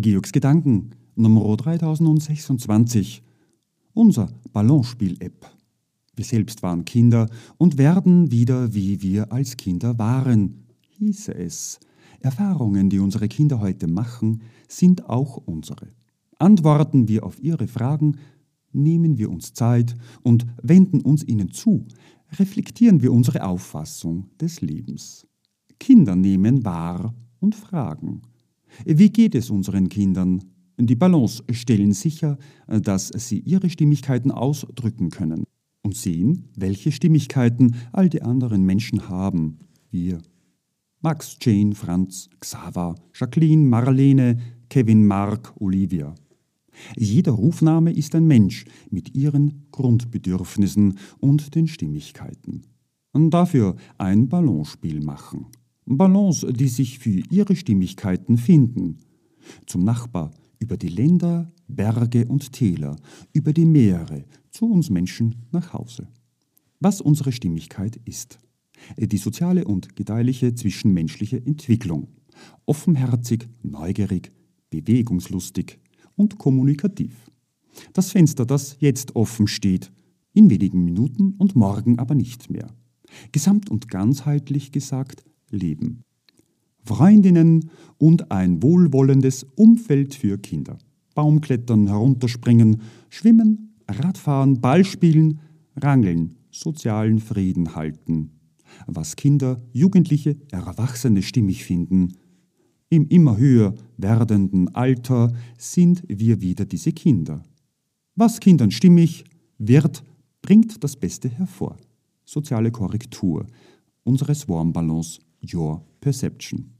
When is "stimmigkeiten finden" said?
57.56-58.98